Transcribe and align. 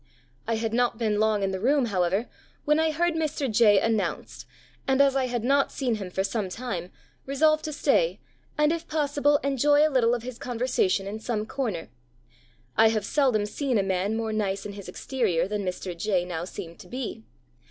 ]"I 0.47 0.55
had 0.55 0.73
not 0.73 0.97
been 0.97 1.19
long 1.19 1.43
in 1.43 1.51
the 1.51 1.59
room, 1.59 1.85
however, 1.85 2.27
when 2.65 2.79
I 2.79 2.89
heard 2.89 3.13
Mr. 3.13 3.47
J 3.51 3.79
announced, 3.79 4.47
and 4.87 4.99
as 4.99 5.15
I 5.15 5.27
had 5.27 5.43
not 5.43 5.71
seen 5.71 5.93
him 5.97 6.09
for 6.09 6.23
some 6.23 6.49
time, 6.49 6.89
resolved 7.27 7.63
to 7.65 7.71
stay, 7.71 8.19
and 8.57 8.71
if 8.71 8.87
possible, 8.87 9.37
enjoy 9.43 9.87
a 9.87 9.91
little 9.93 10.15
of 10.15 10.23
his 10.23 10.39
conversation 10.39 11.05
in 11.05 11.19
some 11.19 11.45
corner.... 11.45 11.89
I 12.75 12.87
have 12.87 13.05
seldom 13.05 13.45
seen 13.45 13.77
a 13.77 13.83
man 13.83 14.17
more 14.17 14.33
nice 14.33 14.65
in 14.65 14.73
his 14.73 14.89
exterior 14.89 15.47
than 15.47 15.63
Mr. 15.63 15.95
J 15.95 16.25
now 16.25 16.45
seemed 16.45 16.79
to 16.79 16.87
be. 16.87 17.23